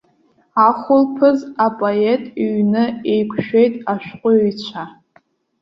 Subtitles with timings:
[0.67, 4.83] Ахәылԥаз апоет иҩны еиқәшәеит ашәҟәыҩҩцәа.